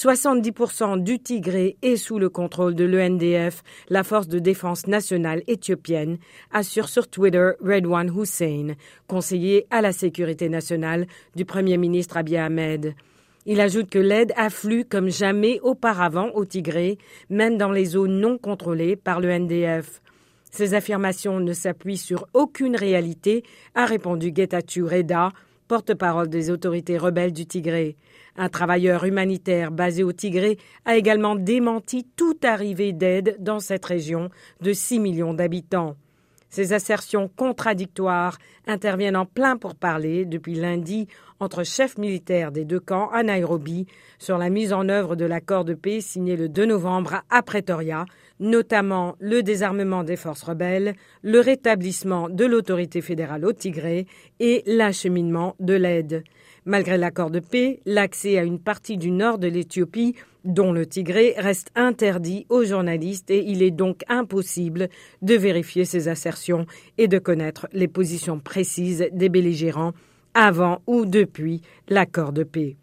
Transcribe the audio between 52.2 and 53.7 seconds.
de l'autorité fédérale au